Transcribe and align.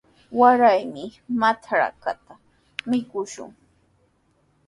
Waraymi 0.39 1.05
matrkata 1.39 2.33
mikushun. 2.89 3.51